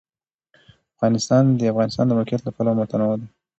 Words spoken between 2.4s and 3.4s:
له پلوه متنوع دی.